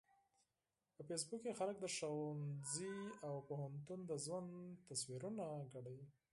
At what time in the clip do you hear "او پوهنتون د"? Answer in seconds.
3.27-4.11